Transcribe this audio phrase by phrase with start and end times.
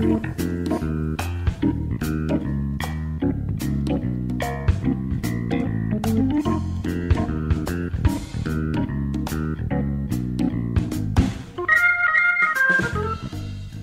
[0.00, 0.06] ジ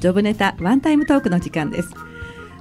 [0.09, 1.89] ョブネタワンタイムトークの時間です。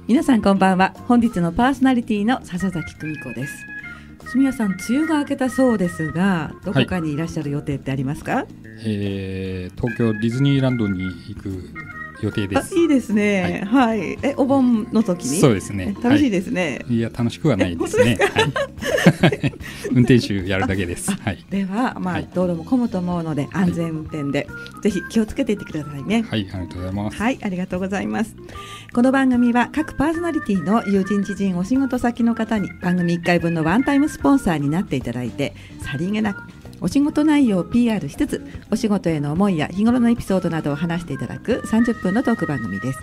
[0.07, 0.93] 皆さんこんばんは。
[1.07, 3.65] 本日のパーソナリティの笹崎久美子です。
[4.27, 8.47] 住谷さん梅雨が明けたそうですがどこかにいらっしゃる予定ってありますか、はい、
[8.83, 11.71] えー、東京ディズニーランドに行く
[12.21, 12.75] 予定です。
[12.75, 13.63] いいですね。
[13.69, 15.39] はい、はい、え、お盆の時に？
[15.39, 15.95] そうですね。
[16.01, 16.79] 楽しいですね。
[16.85, 18.17] はい、いや、楽しくはないですね。
[19.21, 19.53] はい、
[19.93, 21.11] 運転手やるだけです。
[21.11, 21.45] はい。
[21.49, 24.47] では、まあ、道路も混むと思うので、安全運転で、
[24.81, 26.23] ぜひ気をつけていってくださいね。
[26.27, 27.17] はい、ありがとうございます。
[27.17, 28.35] はい、ありがとうございます。
[28.93, 36.43] この番組は各パーソナリティの友人知人お仕事先の方に番組1回分のワンタイムスポンサーになっていただいて、さりげなく
[36.81, 42.99] お仕事内容を PR しつつお仕事への思いや日頃のエピソードなどを話していただく30分のトーク番組です。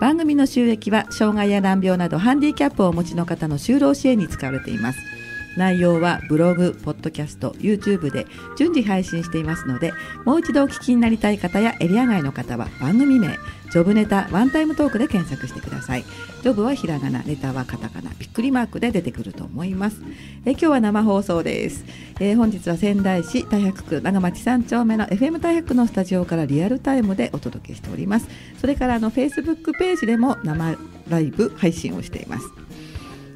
[0.00, 5.19] 番組の収益は障害や難病などハンディキャップをお持ちの方の就労支援に使われています。
[5.56, 9.92] 内容はブログ、ポッドキャスト、YouTube で順次配信していますので
[10.24, 13.38] もう一度お聞きになりたい方やエリア外の方は番組名
[13.70, 16.04] ジョブネタワンタイムトークで検索してください。
[16.42, 20.02] ジョブはひらがなネタはカタカナびっくりマークで出てくると思います。
[20.44, 21.84] え今日は生放送です、
[22.18, 28.26] えー、本日は仙台市太白区長町3丁目の FM 太白のスタジオからリアルタイムでお届けしております。
[28.60, 30.76] それからあの Facebook ページでも生
[31.08, 32.69] ライブ配信をしています。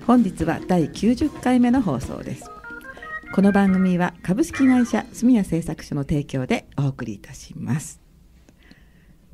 [0.07, 2.51] 本日は第90回目の放送です
[3.35, 8.05] この番組は株式会社住谷製作所の提供でお送りいたします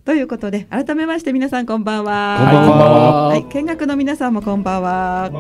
[0.05, 2.39] ということで改めまして皆さんこんばんは。
[2.39, 3.27] こんばんは。
[3.29, 5.31] はい、見学の皆さんもこんばんは。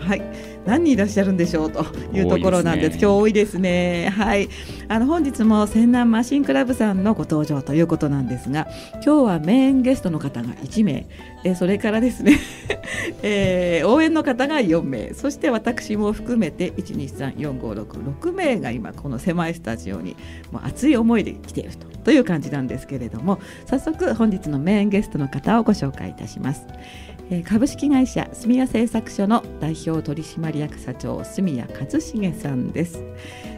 [0.00, 0.51] はい。
[0.64, 1.70] 何人いらっしゃるんでしょう？
[1.72, 2.90] というところなんです。
[2.90, 4.12] すね、今日多いですね。
[4.16, 4.48] はい。
[4.88, 8.68] あの本日も仙南マシンクラブさんのご登場ということなんですが、
[9.04, 11.06] 今日はメインゲストの方が1名、
[11.44, 12.38] えそれからですね、
[13.22, 20.16] えー、応援の方が4名、そして私も含めて1、2、3、4、5、6、6名が今この狭いスタジオに
[20.50, 26.66] もう熱い思いで来ているとという感じなんですけれども、早速本日のメインゲストの方をご紹介いたします。
[27.40, 33.02] 株式会社住谷製作所の代表取締役社長住谷和重さんです。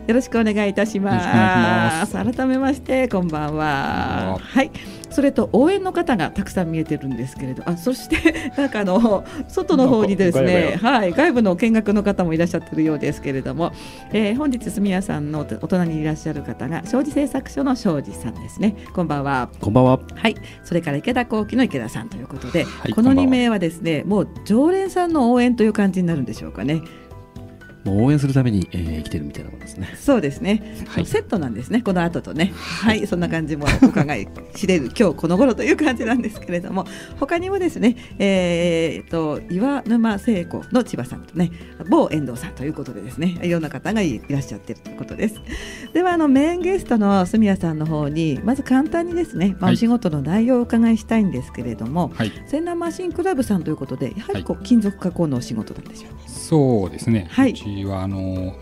[0.07, 2.13] よろしくお願いいたします。
[2.13, 4.39] 改めましてこんばんは。
[4.41, 4.71] はい
[5.15, 13.73] それと応援の方がたくさん見えてるんですけれどあそして なんかあの外の方にですねはい外部の見学の方もいらっしゃってるようですけれども、
[14.13, 18.75] えー、本日住谷さんのお隣にいらっしゃる方が庄司製作所の庄司さんですね。
[18.93, 19.49] こんばんは。
[19.61, 20.01] こんばんは。
[20.17, 20.35] はい。
[20.65, 26.83] それから池田幸喜の池田さんということで、はい、この2名はですねもう常連さんの応援という感じになるんでしょうかね
[27.85, 29.95] もう応援するために、えー、来てるみたいなものですね。
[29.97, 30.85] そうですね。
[30.89, 31.83] はい、セットなんですね。
[31.83, 32.53] この後とね。
[32.55, 36.87] はい、そんな感じもお伺い知れる 今日この頃という感じなんですけれども、
[37.21, 41.51] 他にもですね、えー、と岩沼聖子の千葉さんとね、
[41.89, 45.41] 某遠藤さんということでですね、いろんな方がいらっしゃってるということです。
[45.93, 52.33] ではあのメインゲストの住谷さんの方にまず簡単にですね、まあ、お仕事の内容をお伺いしたいんですけれども、はい、
[52.77, 57.27] マシンクラブさんということで、やはりこう金属加工のお仕事なんでしょう、ね、そうですね。
[57.31, 57.55] はい。
[57.85, 58.55] はあの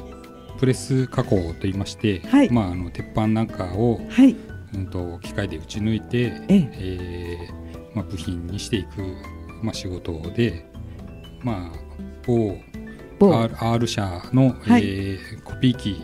[0.58, 4.36] プレス加工といいまして、はい、まあ、あの鉄板なんかを、はい、
[4.74, 7.48] うんと、機械で打ち抜いて、ええ。
[7.50, 9.02] ー、まあ、部品にしていく、
[9.62, 10.64] まあ、仕事で、
[11.42, 11.78] まあ、
[12.26, 12.56] 某。
[13.20, 16.02] R, R 社の、はい、えー、コピー機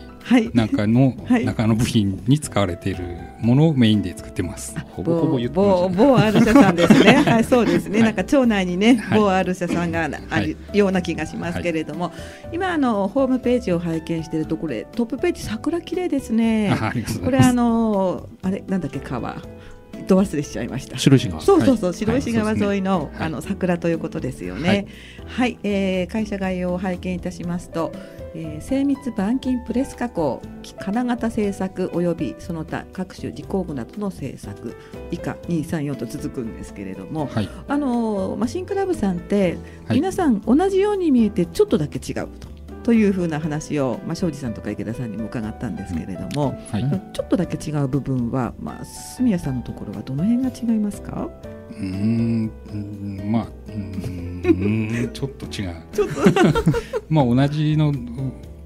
[0.53, 3.05] なんかの中の部品に使われている
[3.39, 4.75] ものをメインで作ってます。
[4.91, 7.13] ほぼほぼ言ってま某 R 社さんですね。
[7.25, 8.01] はい、そうですね。
[8.01, 12.11] なんか町内にね、某 R 社さんがあるような気がしますけれども、
[12.51, 16.75] 今あのホームページを拝見しているとこれトップページ桜綺麗ですね。
[17.23, 19.37] これあのあれなんだっけ川。
[20.09, 20.97] ど忘れしちゃいました。
[20.97, 21.41] 白石川。
[21.41, 24.87] そうそうそう、白石川沿いの、あの桜ということですよね。
[25.27, 27.91] はい、えー、会社概要を拝見いたしますと、
[28.33, 30.41] えー、精密板金プレス加工、
[30.79, 34.75] 金型製作およびその他各種自工具などの製作
[35.11, 39.57] 以下二三四と続くんですけれども、はい、あのマシンクラブさんって
[39.89, 42.58] 皆さん同じように見えてちょっとだけ違うと。
[42.83, 51.29] というふうな話を、まあ、庄司さんとか池田さんにも伺ったんですけれども、うんはい、ちょっとだけ違う部分は、まあ、住谷さんのところはどの辺が違いますか？
[51.71, 52.51] うん
[53.31, 55.75] まあうん ちょっと違う。
[55.93, 56.21] ちょっと。
[57.09, 57.93] まあ同じの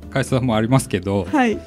[0.09, 1.59] 会社もありますけど、はい、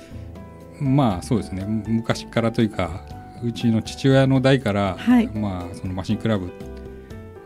[0.81, 1.65] まあそうですね。
[1.87, 3.05] 昔からというか
[3.45, 6.51] うちの父親の代から、はい、まあそのマシンクラブ、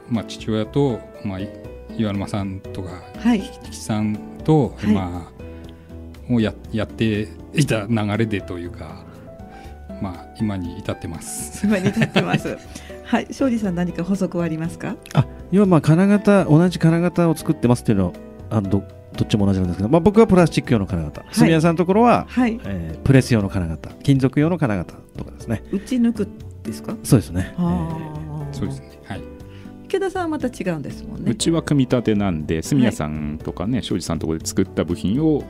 [0.08, 1.38] まあ、父親と、まあ、
[1.96, 4.18] 岩沼さんとか、はい、菊池さん
[4.50, 5.30] と、はい、ま
[6.28, 9.04] あをややっていた流れでというか
[10.02, 11.66] まあ今に至ってます。
[11.66, 12.56] 今に至ってます。
[13.04, 14.96] はい、庄司さん何か補足はありますか？
[15.14, 18.12] あ、今まあ金型同じ金型を作ってますっていうのは
[18.50, 18.82] あのど
[19.16, 25.64] どっちも同じなんですけど、まあ僕はプラスチック用の金型、住谷さんのところは、はい、えー、プレス用の金型、金属用の金型とかですね。
[25.72, 26.28] 打ち抜く
[26.62, 26.94] ですか？
[27.02, 27.54] そうですね。
[27.58, 28.98] えー、そうですね。
[29.04, 29.22] はい。
[29.90, 31.32] 池田さんはまた違うんですもんね。
[31.32, 35.42] うちは組み立てなんで、住谷さんとかね、庄、司、さんのところで作った部品を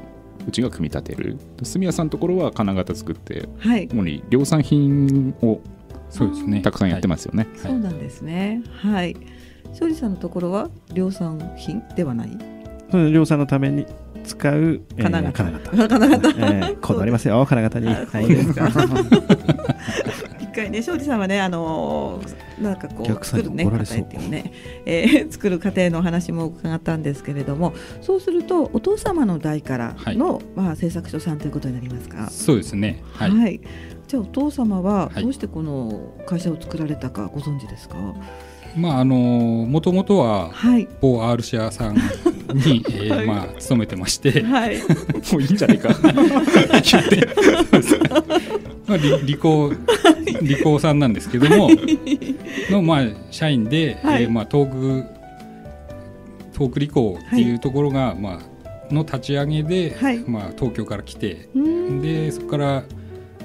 [0.48, 1.36] うちが組み立てる。
[1.62, 5.60] 住谷さんのところは金型作って、はい、主に量産品を
[6.08, 6.62] そうですね。
[6.62, 8.62] たくさんやってますよね、はい、そうなんですね。
[8.72, 9.14] はい。
[9.74, 12.30] 庄司さんのところは量産品ではない？
[13.12, 13.84] 量産のために
[14.24, 15.70] 使う、金型、金型。
[15.70, 17.44] 金型、 えー、こだわりますよ。
[17.46, 18.36] 金型に、はい、一
[20.50, 22.20] 回ね庄司さんはねあの
[22.60, 24.52] なんかこう作るね家庭っていうね、
[24.86, 32.28] えー、作る過程の話も伺ったんですけれどもそうするとお父様の代からの、はい、まあ製作所さんということになりますか？
[32.30, 33.02] そうですね。
[33.12, 33.60] はい、はい、
[34.08, 37.96] じゃあお父様はどうしてこの会社を作られたかご存知ですか、
[38.76, 40.52] まああのもともとは
[41.00, 42.00] 某 R 社さんに、
[42.90, 44.78] えーまあ勤めてまして、はい、
[45.32, 45.94] もういいんじゃないか。
[46.02, 49.72] 言ってまあ、 理工
[50.42, 51.70] 理工さんなんですけども
[52.70, 55.20] の、まあ、社員で、はい、えー、まあ、東北
[56.52, 58.40] 東北理工っていうところが、はい、ま
[58.90, 61.48] あ、の立ち上げで、はい、まあ、東京から来て
[62.02, 62.84] でそこから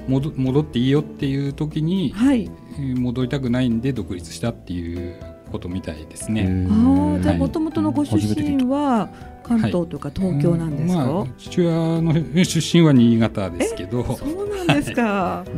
[0.08, 5.14] 戻戻っていいよっていう時に、はい、戻りたくないんで独立したっていう
[5.50, 6.66] ことみたいですね。
[6.70, 9.08] あじゃあもともとのご出身は
[9.46, 11.08] 関東とか東京なんですか、はい。
[11.08, 12.12] まあ、父親の
[12.44, 14.02] 出身は新潟ですけど。
[14.16, 15.02] そうなんですか、
[15.46, 15.50] はい。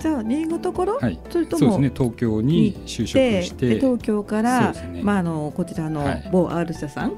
[0.00, 1.90] じゃあ新潟から、はい、それともそうですね。
[1.94, 3.76] 東京に就職して。
[3.76, 7.16] 東京から、ね、まああのこちらの某 R 社さんに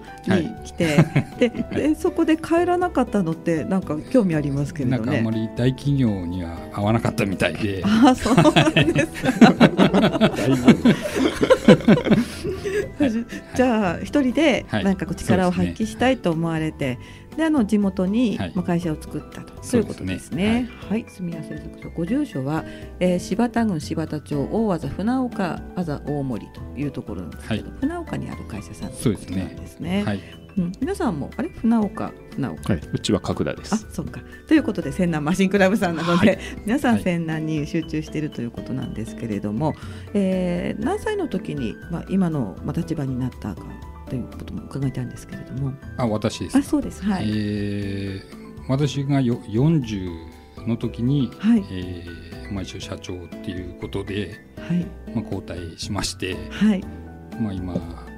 [0.64, 1.02] 来て、は
[1.36, 4.98] い、ででそこで帰らなかったのってなんか興味ありますけれどね。
[4.98, 7.82] なんかあんまり大企業には合わなかったみたいで。
[7.84, 9.52] あそうなんですか。
[13.54, 16.98] じゃあ一人でなんか力を発揮したいと思われて、
[17.36, 20.68] であの地元に、まあ、会社を作ったと、そういうことですね。
[20.88, 22.64] はい、住谷製作所ご住所は、
[23.00, 30.04] えー、柴田郡柴田町大技船岡あざ大森というところなんですけど、船岡にある会社さんということなんですね。
[30.04, 31.48] はいうん、皆さんもあれ？
[31.48, 33.74] 船岡船岡、はい、うちは角田です。
[33.74, 34.20] あそうか。
[34.46, 39.76] ということで泉南マシンクラブさんなので、はい、皆さん泉南に集中しているということなんですけれども、はい、
[40.14, 43.62] えー、何歳の時に、まあ、今の、まあ、立場になったか
[44.08, 45.72] ということも伺いたいんですけれども。
[45.96, 46.58] あ、私です。
[46.58, 47.02] あ、そうです。
[47.02, 47.24] はい。
[47.28, 48.22] えー、
[48.68, 56.84] 私がよ40の時に、はい、えー、まあ一応社長っていうことで、はい、まあ交代しまして、はい、
[57.40, 57.74] まあ今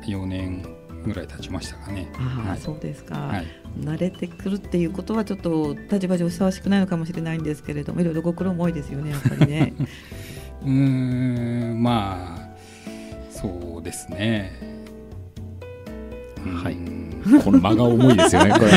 [0.06, 0.66] 4年
[1.04, 2.10] ぐらい経ちましたかね。
[2.18, 3.46] あ、はい、そうですか、はい。
[3.78, 9.74] 慣れてくるっていうことはちょっと立場上ふさわしくないのかもしれないんですけれども、いろいろご苦労も多いですよね、やっぱりね。
[10.64, 12.44] うんまあ
[13.30, 14.52] そうですね。
[16.62, 16.76] はい。
[17.42, 18.50] この間が重いですよね。
[18.52, 18.70] これ。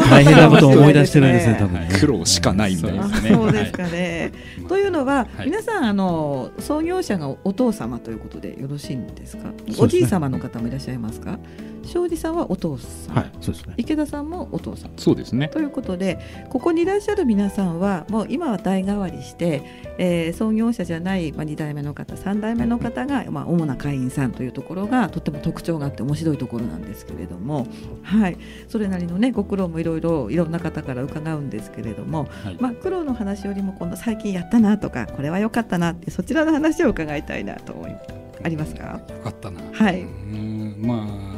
[0.00, 1.56] 大変なことを思い出してるんですね。
[1.58, 3.30] 多分苦労しかないんだよね。
[3.30, 4.32] そうですかね。
[4.68, 9.50] というのは皆さんあの創業者がお父様ということでよろしいんですか？
[9.78, 11.38] おじい様の方もいらっしゃいますか？
[11.86, 16.18] 庄司さんはお父さん、はい、そうですね、池田さんもお父さんそうですねということで
[16.50, 19.62] ここにいらっしゃる皆さんはもう今は代替わりして、
[19.98, 27.66] えー、創業者じゃない、まあ、2代目の方3代目の方が、まあ、主な会員さんというところがとても特徴があって面白いところなんですけれども、
[28.02, 38.06] はい、それなりの、ね、ご苦労もいろいろいろんな方から伺うんですけれども、はい、まあ、苦労の話よりも今度最近やったなとかこれは良かったなってそちらの話を伺いたいなと思います。
[38.42, 39.00] ありますか？
[39.08, 39.60] よかったな。
[39.72, 40.02] はい。
[40.02, 41.35] うんまあ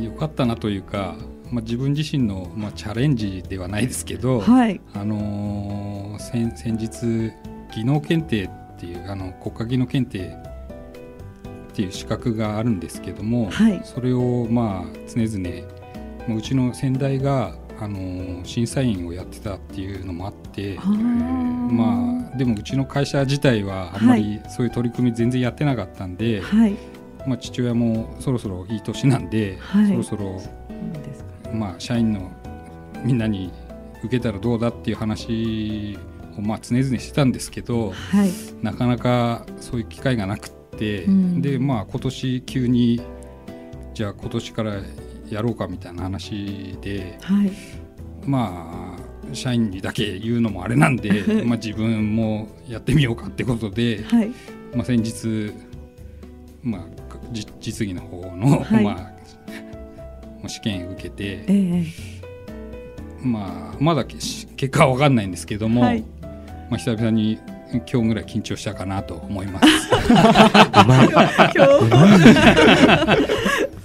[0.00, 1.16] 良かったなというか、
[1.50, 7.32] まあ、自分自身の、まあ、チャレンジではないですけど、はい、あのー、先先日
[7.74, 10.34] 技能検定っていうあの国家技能検定
[11.72, 26.76] っていう資格があるんですけども、はい、それをまあ常々うちの先代があの審査員をやってたっていうのもあってまあでもうちの会社自体はあんまりそういう取り組み全然やってなかったんで、はい、
[27.26, 30.42] まあ、父親もそろそろいい年なんで、はい、そろそろ、
[31.52, 32.30] まあ、社員の
[33.04, 33.52] みんなに
[34.04, 35.98] 受けたらどうだっていう話
[36.36, 38.30] をまあ常々してたんですけど、はい、
[38.62, 43.00] なかなかそういう機会がなくって、うん、でまあ今年急に
[43.94, 44.74] じゃあ今年から
[45.28, 47.52] やろうかみたいな話で、はい、
[48.24, 54.30] まあ社員にだけ言うのもあれなんで まあ自分もやってみようかってことで、はい、
[54.74, 55.52] まあ先日、
[56.62, 56.91] まあ、
[57.32, 59.10] 実技の方の、はい、ま
[60.44, 61.86] あ、試験受けて、えー、
[63.26, 66.04] まあまだ結果は分かんないんですけども、はい、
[66.70, 67.38] まあ久々に
[67.72, 69.68] 今日ぐらい緊張したかなと思います。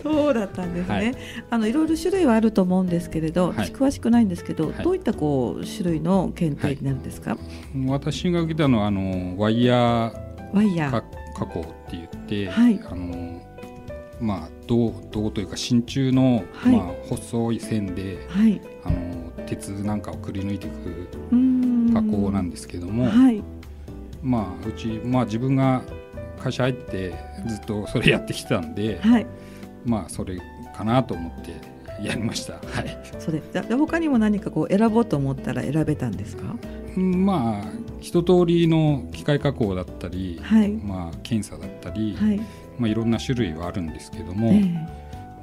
[0.03, 1.15] そうだったんですね、はい、
[1.49, 7.37] あのいろいろ種類はあると思うんですけれど、はい、詳しくないんですけど、はい、どういったこう種類の検定になるんですか、
[7.87, 11.27] 私が受けたのはあのワイヤーワイヤー。
[11.37, 13.41] 加工って言って、あの
[14.19, 18.27] まあ銅銅というか真鍮の、まあ細い線で、
[18.84, 23.10] あの鉄なんかをくり抜いていく加工なんですけども、
[24.22, 25.84] まあうちまあ自分が
[26.39, 27.15] 会社入って
[27.48, 29.25] ずっとそれやってきたんで、はい、
[29.86, 30.39] まあそれ
[30.75, 31.51] かなと思って
[32.05, 32.53] やりました。
[32.53, 33.01] はい。
[33.19, 36.43] それじゃ他にも何かこう選ぼうと思ったら選べたんですか？
[36.97, 42.37] まあ一通りの機械加工だったり、はい、まあ検査だったり、はい、
[42.79, 44.87] まあいろんな種類はあるんですけども、えー、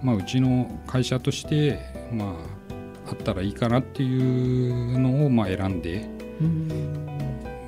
[0.02, 1.78] まあうちの会社として
[2.12, 2.36] ま
[3.06, 6.08] ああったらいいかなっていうのをまあ選んで。
[6.40, 7.04] うん。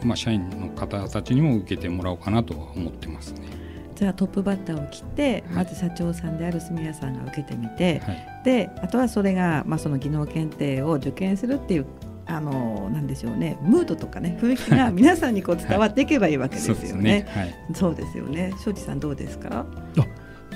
[0.05, 3.49] まあ、社員の方たちにも受けてもらおうかなと思ってますね。
[3.97, 11.87] じゃあトップバッターを切って、まず社長さんである住谷さんが受けてみて、はい、であとはそれが、まあ、その技能検定を受験するっていう
[12.29, 17.27] あのなんでしょうねムードとかね雰囲気が皆さんにこう伝わっていけばいいわけですよね。
[17.31, 18.53] はい、そうですよね。
[18.65, 19.65] 庄司さんどうですか？
[19.97, 20.07] あ、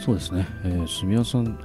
[0.00, 0.46] そうですね。
[0.64, 1.58] えー、住谷さん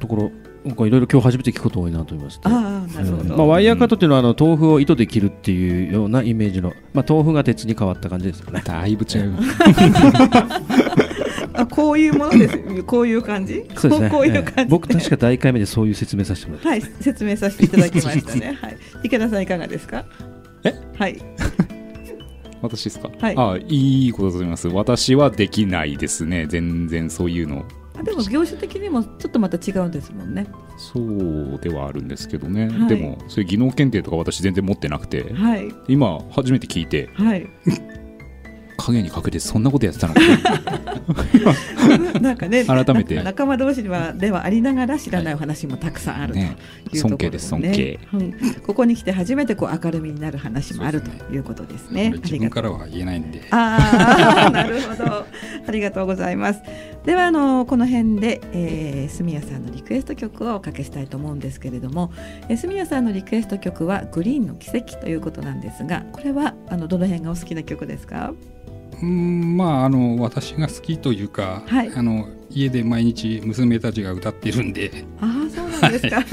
[0.00, 0.30] ところ
[0.64, 2.40] なんかいろいろ今日初めて聞くこと多いなと思います。
[2.44, 3.36] あなるほど。
[3.36, 8.62] まあワイヤーカットっていうのはあの豆腐を糸で切るっていうようなイメージの、まあ豆腐が鉄に変わった感じですよね。
[8.64, 9.34] だいぶ違う。
[11.54, 12.82] あこういうものです。
[12.84, 13.64] こういう感じ？
[13.76, 14.10] そうですね。
[14.10, 16.68] こういう感じ、僕確か第一回目でそういう説明させてもらって。
[16.68, 18.58] はい、説明させていただきましたね。
[18.60, 18.76] はい。
[19.04, 20.04] 池田さんいかがですか？
[20.64, 21.18] え、はい。
[22.62, 23.10] 私ですか？
[23.20, 23.34] はい。
[23.36, 24.68] あ、いいことだと思います。
[24.68, 26.46] 私はできないですね。
[26.48, 27.64] 全然そういうの。
[27.96, 30.46] あでも業種的にもちょっとまた違うんですもんね。
[30.76, 37.48] そうではあるんですけどね、はい、でもそういう技能検定とか私全然持ってなくて、はい、今初めて聞いて、はい、
[38.76, 40.14] 影に隠れてそんなことやってたの
[42.20, 43.22] なんかね改めて。
[43.22, 46.44] 仲間同士はではありながら知らないお話もたくさんあるとい。
[46.44, 46.62] うとこ
[46.92, 48.32] ろ、ね、尊敬です尊敬、うん、
[48.66, 53.42] ここに来て初めてこう明るみになる話もあるということですね、ね、自分からは言えないんで。
[53.50, 55.26] ああ なるほど。
[55.66, 56.60] ありがとうございます。
[57.04, 62.12] ではあのこの辺で、えー、住谷さんのリクエスト曲をおかけしたいと思うんですけれども、
[62.48, 68.32] えー、住谷さんのリクエスト曲はグリーンの奇跡ということなんですがこれはあのどの辺がお好きな曲ですか？
[69.02, 75.04] うんまああの私が好きというか、はい、あの家で毎日娘たちが歌っているんで。
[75.20, 76.24] ああそうなんですか。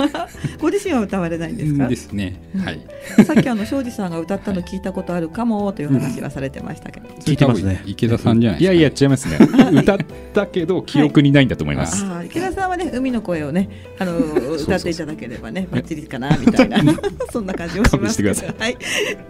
[0.60, 1.88] ご自身は歌われないんですか？
[1.88, 2.80] ですね、はい。
[3.26, 7.82] さっきあの庄司さんが歌ったの聞いたことあるかもという話はされてましたけど、聞いてますね。
[7.86, 9.38] 池田さんじゃないいやいや違いますね。
[9.72, 9.98] 歌っ
[10.34, 13.70] たけど記憶にないんだと思います、はい、池田さんはね海の声をね
[14.00, 14.18] あの
[14.56, 16.82] 歌っていただければねバッチリかなみたいな。
[17.32, 18.78] そんな感じをしますはい、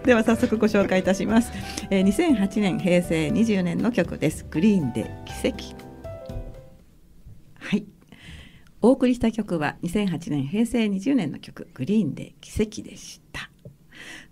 [0.05, 1.51] では早速ご紹介いたします、
[1.89, 4.45] えー、2008年平成20年の曲です。
[4.49, 5.65] グリーンで奇跡。
[5.65, 5.90] はい
[8.83, 13.51] お送りした曲は2008年平成20年の曲「グリーンで奇跡」でした。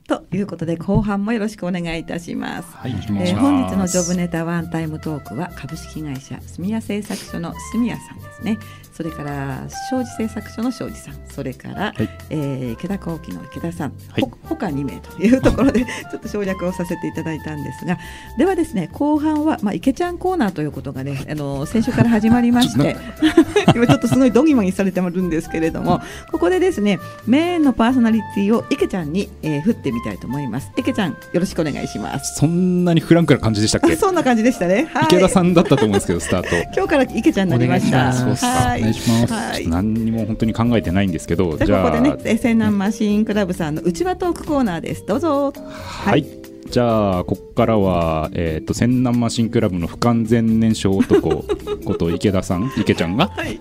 [0.09, 2.75] ということで後半もよろしくお願いいたします。
[2.75, 8.57] はい、えー、本日のジョブネタワンタイムトークは株式会社住谷製作所の住谷さんですね。
[8.99, 11.15] それから庄司製作所の庄司さん。
[11.29, 17.97] それから、はい、えー、池田工機の池田さん、はい、ほ他2名というところで ちょっと省略をさせていただいたんですが。
[18.37, 22.97] ではですね後半は、まあ、池ちゃんコーナーということがねあの先週から始まりまして。
[23.73, 26.01] 今ちょっとすごいドギマギされてるんですけれども。
[26.31, 30.71] ここでですねメインのパーソナリティを池ちゃんに、えー、振ってみたいと思います。
[30.77, 32.35] 池ちゃんよろしくお願いします。
[32.35, 33.95] そんなにフランクな感じでしたっけ？
[33.97, 36.49] そんな感じでしたね、はい、池田さんだったと思うんですけどスタート。
[36.75, 38.11] 今日から池ちゃんになりました。
[38.11, 38.81] はい。
[38.81, 39.33] 願いします。
[39.33, 45.05] はい、何にも本当に考えてないんですけど、じゃあここでね、セナンマシンクラブさんの内輪トークコーナーです。
[45.05, 45.53] どうぞ。
[45.73, 46.25] はい。
[46.69, 51.43] じゃあここからは、えーと、仙南マシンクラブの不完全燃焼男
[51.83, 53.59] こと池田さん池ちゃんが、 はい、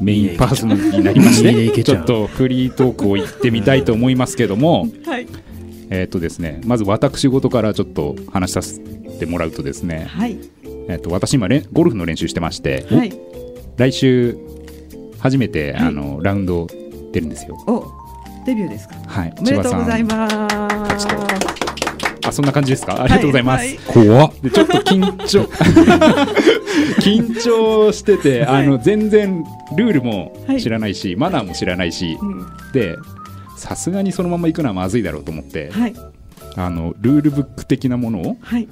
[0.00, 5.26] メインパーソナリティになりましてちょっとフリートークを言ってみたいと思いますけども、はい、
[5.90, 10.38] えっ、とですねまず私事からちょっと話させてもらうとですね、はい、
[10.88, 13.12] えーと、私今ゴルフの練習してまして、はい、
[13.76, 14.38] 来週
[15.18, 16.66] 初めて、はい、あのラウンド
[17.12, 17.56] 出るんですよ。
[17.66, 17.84] お
[18.44, 18.94] デビューですか。
[19.06, 19.34] はい。
[19.38, 20.28] おめでとうございま
[20.98, 21.45] す。
[22.26, 23.02] あそんな感じですか？
[23.02, 23.64] ありがとうございます。
[23.66, 25.48] はい、怖でちょっと緊張。
[27.00, 29.44] 緊張してて、あの全然
[29.76, 32.96] ルールも知らないし、マナーも知らないし、うん、で
[33.56, 35.94] さすがにそのまま行くのはまずいだろうと思って、はい、
[36.56, 38.68] あのルールブック的なものを、はい、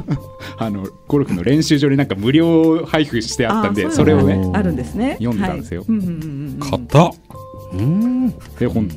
[0.58, 5.16] あのゴルフの練習場になんか無料配布してあったんでそれをねあるんですね。
[5.18, 5.84] 読んでたんですよ。
[6.60, 7.12] 買った
[7.72, 8.88] うんで本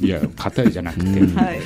[0.00, 1.60] いや硬いじゃなくて、 はい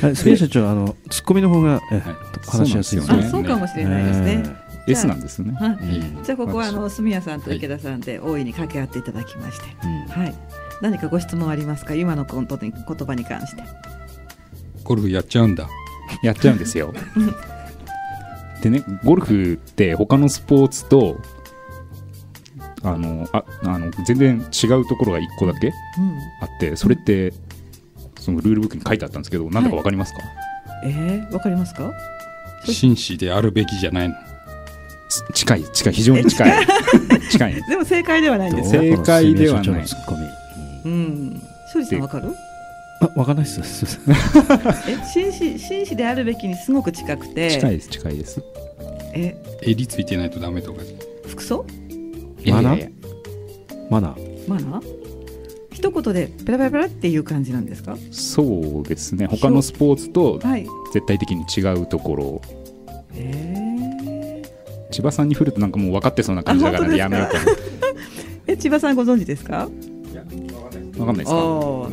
[0.00, 2.02] 杉谷社長あのツッコミの方が、え
[2.46, 3.28] 話しやすいですね。
[3.28, 4.42] そうかもしれないですね、
[4.86, 9.66] えー、S なんですね、はい、じゃあここはあの住谷さんと池田さんで大いに掛け合っていただきまして、
[10.12, 10.34] はい。
[10.82, 11.94] 何かご質問ありますか？
[11.94, 13.62] 今の言葉に関して。
[14.84, 15.68] ゴルフやっちゃうんだ。
[16.22, 16.92] やっちゃうんですよ。
[18.62, 21.20] でねゴルフって他のスポーツと
[22.82, 25.72] あのああの全然違うところが1個だけ
[26.40, 27.32] あって、それって
[28.26, 30.24] そのルールブックに書いてあったんですけど何だか分かりますか、は
[30.88, 31.92] い、えー、分かりますか？
[32.64, 34.08] 紳士であるべきじゃない。
[34.08, 34.14] の
[35.32, 36.66] 近い近い非常に近い。
[37.30, 37.62] 近い。
[37.70, 39.84] でも正解ではないんです正解ではない。
[40.84, 41.42] うん。
[41.72, 42.34] 庄司さん分かる？
[43.00, 43.60] あ分かんないです。
[44.88, 47.50] え紳士紳士であるべきにすごく近くて。
[47.52, 48.42] 近いです近いです。
[49.14, 49.36] え？
[49.62, 50.82] 襟ついてないとダメとか。
[51.28, 51.64] 服装？
[52.46, 52.90] マナー？
[53.88, 54.48] マナー。
[54.48, 55.05] マナー？
[55.76, 57.98] 一言でペラペラペラっていう感じなんですか？
[58.10, 59.26] そうですね。
[59.26, 60.40] 他のスポーツと
[60.92, 62.40] 絶対的に違うところ、
[63.14, 64.42] え
[64.90, 67.34] 千葉さんに振るとなんかもう分かってそうな感じだからやめようか？
[67.44, 67.52] な
[68.48, 69.68] え千葉さんご存知ですか？
[70.96, 71.88] 分かんないですかも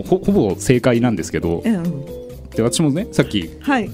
[0.00, 1.82] うほほぼ正解なんですけど、うん、
[2.50, 3.90] で私もねさっき、はい、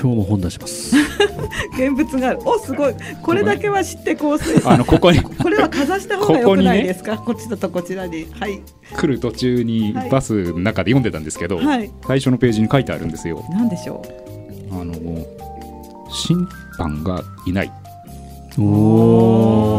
[0.00, 0.96] 今日も本出します。
[1.76, 2.38] 現物がある。
[2.44, 2.94] おすごい。
[3.22, 5.20] これだけは知ってこうあのここに。
[5.36, 7.18] これはかざした方がよくないですか？
[7.18, 8.26] こ,、っちだとこちらに。
[8.30, 8.62] はい。
[8.96, 13.44] 来る途中にバスの中で読んでたんですけど、はい、最初のページに書いてあるんですよ。
[13.50, 14.02] 何でしょ
[14.72, 14.80] う？
[14.80, 14.94] あの
[16.10, 17.72] 審判がいない。
[18.58, 19.70] おお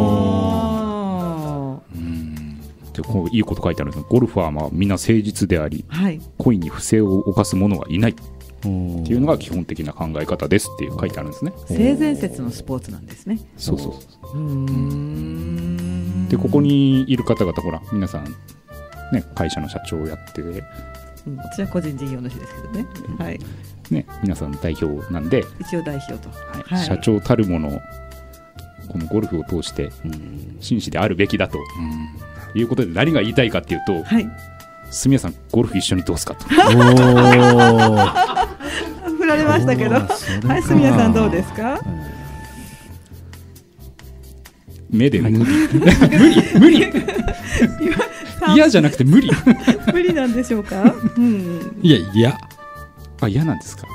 [2.94, 8.16] でこういいこと書いてあるんですゴルファーはみんな誠実であり、はい、故意に不正を犯す者はいない
[8.62, 11.54] っていうのが基本的な考え方ですっていう書いてあるんですね。
[11.66, 13.40] 性善説のスポーツなんですね。
[13.58, 14.38] そうそうそう
[16.30, 18.26] でここにいる方々ほら皆さん
[19.12, 22.88] ね会社の社長をやってうん、私は個人事業主ですけどね、
[23.20, 23.40] はい、
[23.92, 25.44] ね皆さん代表なんで。
[25.60, 26.76] 一応代表と、はい。
[26.76, 27.80] はい、社長たるもの
[28.92, 29.90] このゴルフを通して
[30.60, 31.60] 紳士であるべきだと、
[32.56, 34.30] いうことで何が言いたいかっていうと、はい、
[34.90, 36.44] 住谷さんゴルフ一緒にどうすかと。
[36.46, 36.58] 振
[39.32, 39.96] られましたけど。
[39.96, 41.80] はい住谷さんどうですか、
[44.90, 45.38] 目で無理。
[45.38, 45.46] 無
[46.30, 46.60] 理。
[46.60, 46.94] 無理。
[48.56, 49.30] 嫌じゃなくて無理。
[49.94, 52.38] 無理なんでしょうか、うん、いや嫌。
[53.22, 53.88] あ嫌なんですか？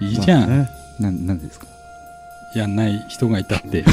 [0.00, 1.66] いいじゃん、ね、ななんですか？
[2.56, 3.84] やんない人がいたって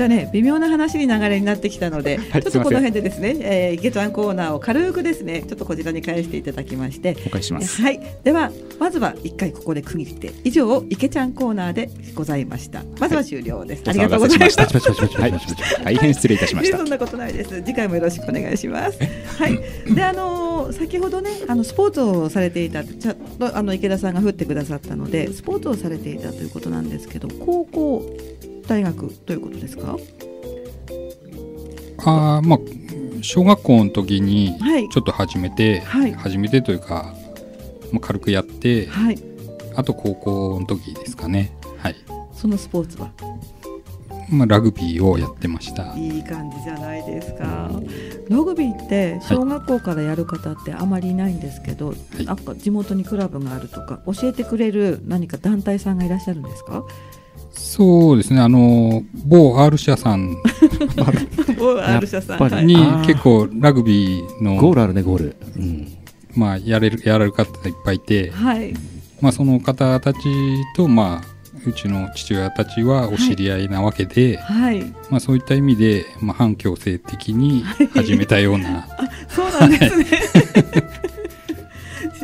[0.00, 7.18] じゃあね微妙な話に流れになってきたので、 はい、ちょっとこの辺でですね、えー、池ちゃんコーナーを軽くですねちょっとこちらに返していただきまして。
[7.26, 7.82] お返しします。
[7.82, 8.00] はい。
[8.24, 12.82] ではまずは一回ここで区切って以上池ちゃんコーナーでございました。
[12.98, 14.62] まずは終了です、はい、ありがとうございました
[15.20, 15.32] はい、
[15.84, 16.78] 大変失礼いたしました。
[16.78, 17.50] そんなことないです。
[17.62, 18.98] 次回もよろしくお願いします。
[19.38, 19.94] はい。
[19.94, 28.16] であのー、先ほどねあのスポーツをされていたちゃとあの池田さんが振ってくださったのでスポーツをされていたということなんですけど高校
[28.70, 29.96] 大学ということですか？
[32.04, 32.58] あまあ
[33.20, 34.56] 小学校の時に
[34.92, 37.12] ちょっと始めて、はい、始めてというか、
[37.90, 39.18] まあ、軽くやって、はい、
[39.74, 41.52] あと高校の時ですかね。
[41.78, 41.96] はい。
[42.32, 43.10] そのスポーツは？
[44.30, 45.92] まあ、ラグビーをやってました。
[45.98, 47.68] いい感じじゃないですか。
[48.28, 56.84] ラグビーって小学校からやる方ってあまりいないんですけど、はい、なんか地元にクラブがあるとか教えてくれる何か団体さんがいらっしゃるんですか？
[57.52, 60.36] そうですねあの某 R 社さん
[61.58, 65.88] 某 R 社さんに結構ラグビーのゴールあるねゴール、うん、
[66.34, 68.74] まあやれるやられる方いっぱいいて、はい、
[69.20, 70.18] まあその方たち
[70.76, 80.04] とまあうちの父親たちはお知り合いなわけで、はい、まあ、そういった意味で、まあ、反強制的に始めたような、はい、そうなんですね。
[80.04, 81.19] 自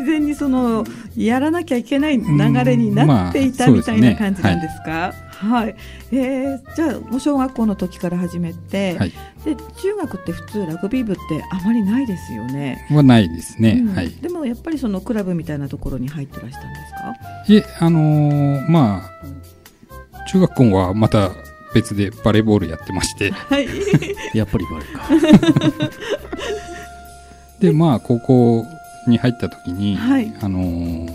[0.06, 0.84] 然にその
[1.16, 5.76] やらなきゃいけない流れになっていたみたいな感じなんですか、はい、
[6.12, 9.12] えー、じゃあもう小学校の時から始めて、はい、
[9.44, 12.86] で中学って普通ラグビー部ってあまりないですよね。
[12.90, 14.10] はないですね、うん、はい。
[14.10, 17.52] でもやっぱりそのクラブみたいなところに入ってらしたんですか？
[17.52, 21.30] いえあのー、まあ中学校はまた
[21.74, 23.66] 別でバレーボールやってまして、はい、
[24.34, 25.96] やっぱりバレーか。
[27.60, 28.66] でまあ高校
[29.10, 31.08] に入った時に、はい、あのー、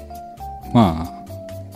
[0.73, 1.21] まあ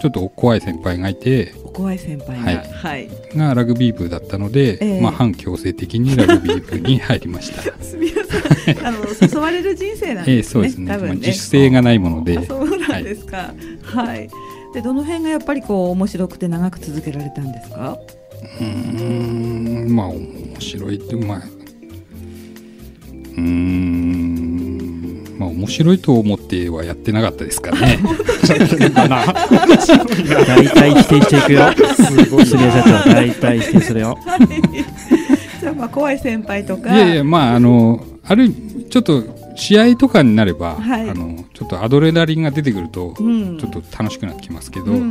[0.02, 7.62] ちょっと怖い先輩がいて怖い先輩が、はい、はい、がラグビー部だったので、えー、まあ、反強制的にラグビー部に入りました。
[7.84, 8.86] すみません。
[8.86, 12.46] あの誘われる人生なんですね、えー、そうですね、ね、まあ、自主性がないもので。
[12.46, 13.54] そうなんですか。
[13.84, 14.30] はい、はい、
[14.74, 17.98] でどの辺がやっぱりこう面白くて長く続けられたんですか？
[18.62, 21.42] うんまあ面面白いってまあ
[23.38, 24.55] うん
[25.38, 28.00] まあ面白いと思ってはやってなかったですからね。
[30.48, 31.72] 大体否定していくよ。
[31.96, 32.46] すごい。
[32.46, 34.40] 社長大体否定するよ、はい、
[35.60, 36.96] じゃあまあ怖い先輩とか。
[36.96, 38.50] いやいやまああのある
[38.90, 39.24] ちょっと
[39.56, 45.02] 試合とかになれば、はい、あのちょっとアドレナリンが出てくると、うん、ちょっと楽しくなってきますけど、うんうん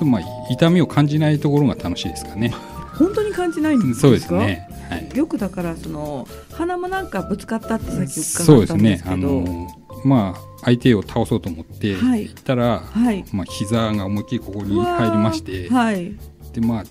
[0.00, 2.52] うん、まあ痛みを感じないところが楽しいですかね。
[2.98, 4.00] 本当に感じないんですか？
[4.00, 4.68] そうですね。
[4.88, 8.44] はい、よくだからその鼻もなんかぶつかったってさっき伺ったんですけど。
[8.44, 9.02] そうですね。
[9.06, 9.68] あの
[10.04, 16.14] まあ相手を倒そうと思って行ったら、はい、まあ膝が思いっきりここに入りまして、はい、
[16.52, 16.84] でまあ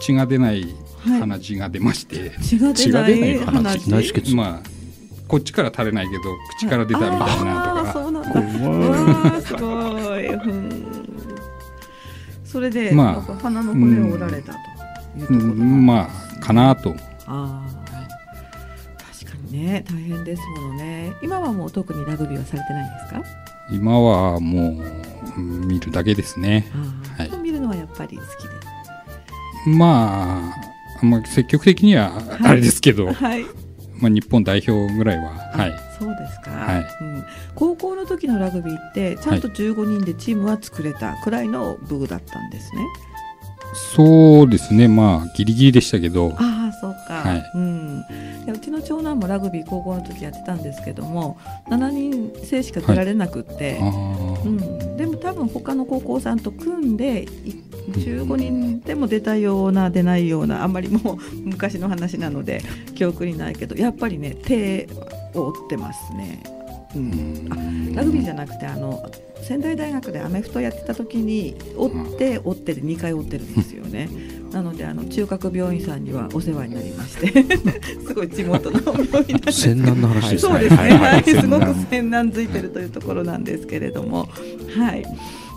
[0.00, 0.66] 血が出ない
[1.04, 2.58] 鼻血が出まして、血。
[2.58, 2.72] が
[3.04, 4.34] 出ない鼻血。
[4.34, 4.72] まあ
[5.28, 6.22] こっちから垂れないけど
[6.58, 9.40] 口から出たみたいなとか、そうなんだ。
[9.40, 10.94] すごい、うん、
[12.44, 14.58] それで、まあ、鼻の骨を折られたと
[15.18, 16.94] いうところ、うん、まあかなと
[17.32, 17.62] あ
[19.20, 21.14] 確かにね大変ですものね。
[21.22, 23.22] 今はもう特にラグビーはされてないんですか？
[23.70, 24.82] 今はも
[25.36, 26.66] う見るだけですね、
[27.16, 28.50] はい、見るのはやっぱり好きで。
[29.76, 33.44] まああんま積極的にはあれですけど、はい、はい
[34.00, 36.86] まあ、日本代表ぐらいは、はい、そうですか、はい。
[37.00, 42.84] うん、高校の時のラグビーってちゃんと15人でチームは作れたくらいの部具だったんですね。
[43.74, 44.88] そうですね。
[44.88, 46.42] まあギリギリでしたけどあ
[47.22, 47.50] はい。
[47.54, 48.04] うん、
[48.48, 57.26] うちの長男もラグビー高校の時やってたんですけども7人制しか出られなくって、はい、うん、でも多分他の高校さんと組んで
[57.90, 62.62] 15人でも出たような出ないようなあんまりもう昔の話なので
[62.94, 64.88] 記憶にないけどやっぱりね手
[65.34, 66.42] を折ってますね。
[66.94, 69.02] うん、あラグビーじゃなくてあの
[69.42, 74.08] 仙台大学でアメフトやってた時に折って折ってで2回折ってるんですよね。
[74.52, 77.44] なのであの中核病院さんにはお世話になりまして
[78.06, 79.60] すごい地元の病院なんです。
[79.60, 80.52] 戦難の話ですね。
[80.52, 80.90] そうですね。
[80.90, 82.32] はい、すごく戦難。
[82.32, 84.28] づいてるというところなんですけれども、
[84.76, 85.04] はい。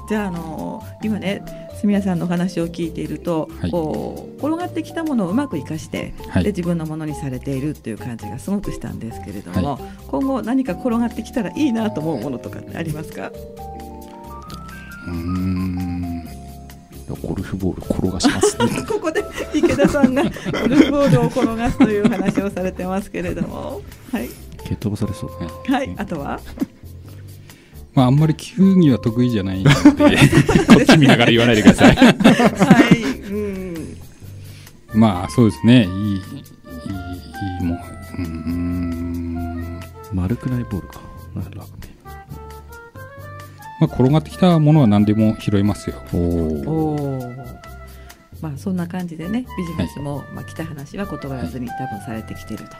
[0.07, 1.43] じゃああの今ね
[1.81, 13.31] 住谷さんのお話を聞いていると、はい、こう転がってきたものをうまく生かして、はい、で自分のものにされているっていう感じがすごくしたんですけれども、はい、今後何か転がってきたらいいなと思うものとかってありますか？
[15.07, 15.84] うん
[17.25, 20.29] ゴルフボール転がします、ね、 ここで池田さんがゴ
[20.67, 24.29] ルフボールを転がすという話をされてますけれども、はい、
[24.63, 26.39] 蹴飛ばされそうはい、あとは？
[27.95, 29.71] まあ、あんまり球技は得意じゃないので
[30.67, 31.95] こっち見ながら言わないでください。
[31.95, 32.03] は
[32.93, 33.97] い、うん、
[34.93, 35.85] まあそうですね。
[35.85, 36.19] いいいいい
[37.61, 37.79] いも
[38.17, 39.79] うん。
[40.13, 40.99] 丸くないボールか。
[41.35, 41.74] ラグビー。
[43.79, 45.95] まあ、転がってきたものは何でも拾いますよ。
[46.13, 47.35] おお
[48.41, 52.75] まあ、そんな感じでねビジネスも、はい、まあ、来た話は断らずに多分されてきていると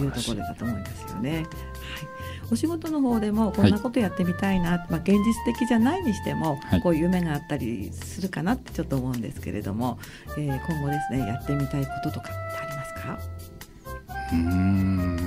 [0.00, 1.36] いうところだと思いますよね。
[1.36, 1.46] はい。
[2.50, 9.98] お仕事の方でもこんなことやってみたいな、はい、まあ、現実的じゃないにしても、はい、こういう夢があったりするかなってちょっと思うんですけれども、
[10.36, 13.18] えー、今後ですねやってみたいこととかってありますか？
[14.32, 15.22] うん。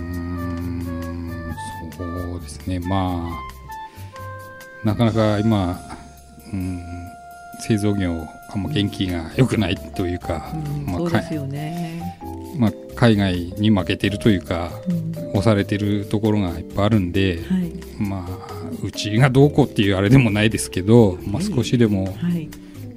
[1.98, 2.06] そ
[2.38, 2.80] うですね。
[2.80, 3.49] まあ
[4.84, 5.80] なかなか今、
[6.54, 7.00] うん
[7.60, 10.54] 製造業あんま元気が良くないというか、
[10.86, 12.18] まあ、そうですよね、
[12.58, 22.50] まあ、海外に負けてるというか、うん、押されてるところがいっぱいあるんで、はい、まあうちがどうこうっていうあれでもないですけど、まあ、少しでも、はい、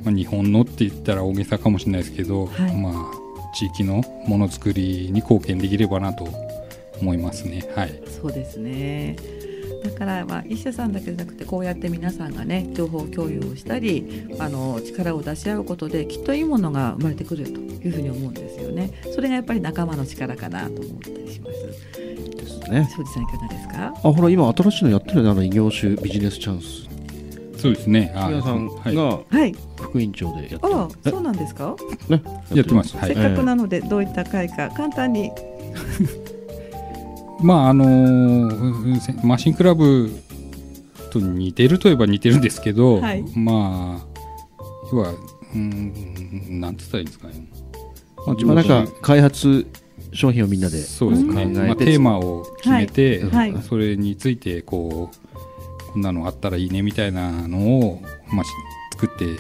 [0.05, 6.29] まあ、日本のって言ったら大げさかもしれないですけど、はい、まあ、地域のものづくりに貢献できればなと
[7.01, 7.69] 思いますね。
[7.75, 9.17] はい、そうですね
[9.85, 18.93] だからまあ医者さんだけじゃなくてこうやって皆さんがね情報共有をしたりあの力を出し合うことできっといいものが生まれてくるというふうに思うんですよね。
[19.15, 21.63] それがやっぱり仲間の力かなと思ったりします。
[22.37, 22.89] ですね。
[22.97, 23.87] 庄司さんいかがですか？
[23.87, 26.89] あほら今新しいのやってるねあの異業種ビジネスチャンス。
[27.61, 28.13] そうですね。
[28.15, 29.21] 皆さんが
[29.77, 30.75] 副委員長でやってる。
[30.75, 31.77] ああそうなんですか？
[32.09, 32.23] ね
[32.55, 32.91] やってます。
[33.01, 35.31] せっかくなのでどういった会か簡単に
[37.43, 40.11] まああのー、マシンクラブ
[41.11, 44.07] と似てるといえば似てるんですけど、はい、まあ
[44.93, 45.15] 要は
[45.55, 47.47] うんなんつったらいいんですかね、
[48.27, 49.67] まあ、なんか開発
[50.13, 58.45] 商品をみんなでそうですね、まあ、テーマを決めて、はい、それについてこうこんなのあったらいいねみたいなのを、まあ、
[58.93, 59.37] 作ってい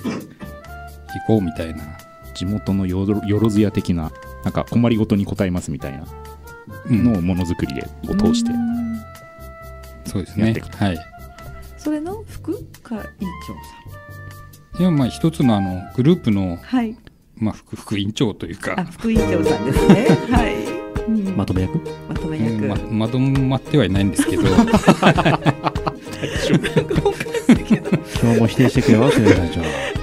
[1.26, 2.02] こうみたいな。
[2.34, 4.10] 地元のよろずや的な
[4.44, 6.04] なんか困りごとに答えますみたいな
[6.86, 8.50] のものづくりでを通して
[10.04, 10.54] そうですね。
[10.76, 10.98] はい。
[11.78, 13.02] それの副会長さ
[14.78, 14.82] ん。
[14.82, 16.96] いやまあ一つのあのグループの、はい。
[17.36, 18.84] まあ副副院長というか。
[18.90, 20.08] 副院長さんですね。
[20.30, 20.52] はい。
[21.36, 21.78] まとめ役？
[22.08, 24.42] まとめ役、ままとまってはいないんですけど。
[28.22, 29.54] 今日も否定してくれますよ隊長。
[29.54, 30.01] というとこ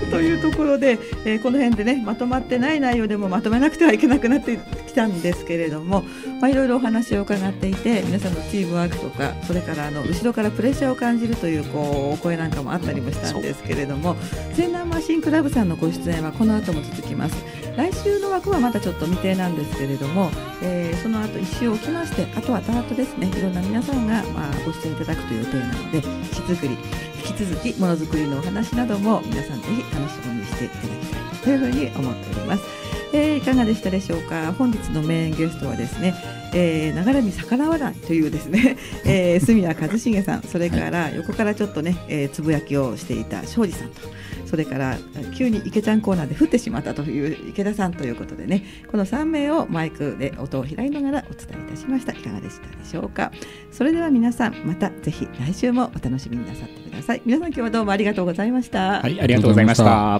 [0.69, 6.03] ろで、えー、この辺でねまとまってない内容でもまとめなくてはいけなくなってきたんですけれども、
[6.41, 14.15] まあ、いろいろお話を伺っていて皆さんのチームワークとかそれからあの後ろからプレッシャーを感じるというこうお声なんかもあったりもしたんですけれども
[14.53, 17.36] 全南マシンクラブさんのご出演はこの後も続きます
[17.80, 20.30] 来週の枠はまだちょっと未定なんですけれども、
[20.62, 23.28] えー、その後1週置きましてあとはタートですね。
[23.28, 32.63] いろんな皆さんが、まあ、ご出演いただくという予定なので引き続き引き続きものづくりのお話なども皆さんぜひ楽しみにしていただきたいというふうに思っております。
[33.13, 34.52] えー、いかがでしたでしょうか？
[34.52, 36.13] 本日のメインゲストはですね、
[36.54, 40.42] えー、流れに逆らわないというですね、 えー、住谷一茂さん。
[40.42, 44.02] それから横からちょっとね、えー、つぶやきをしていた庄司さんと
[44.49, 44.97] それから
[45.38, 52.13] 急に池ちゃんコーナーで降ってしまったという池田さんということでねこの3名をマイクで音を開いながらお伝えいたしました。
[52.13, 53.31] いかがでしたでしょうか？
[53.71, 57.21] それでは皆さんまたぜひ来週もお楽しみになさってください。
[57.25, 59.01] 皆さん今日はどうもありがとうございました。
[59.01, 60.19] はいありがとうございました。